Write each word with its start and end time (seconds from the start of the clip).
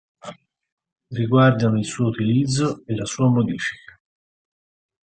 Riguardano 1.11 1.77
il 1.77 1.85
suo 1.85 2.07
utilizzo 2.07 2.81
e 2.87 2.95
la 2.95 3.05
sua 3.05 3.27
modifica. 3.29 3.99